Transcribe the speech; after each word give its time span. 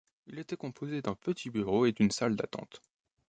Il 0.25 0.39
était 0.39 0.57
composé 0.57 1.03
d’un 1.03 1.13
petit 1.13 1.51
bureau 1.51 1.85
et 1.85 1.91
d’une 1.91 2.09
salle 2.09 2.35
d’attente. 2.35 2.81